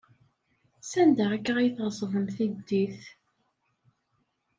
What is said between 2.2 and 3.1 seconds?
tiddit?